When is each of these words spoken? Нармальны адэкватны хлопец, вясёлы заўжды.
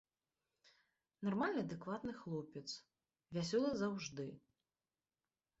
Нармальны 1.27 1.61
адэкватны 1.65 2.13
хлопец, 2.21 2.65
вясёлы 3.39 3.71
заўжды. 3.83 4.27